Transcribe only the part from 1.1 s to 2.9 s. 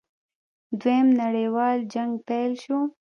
نړیوال جنګ پیل شو.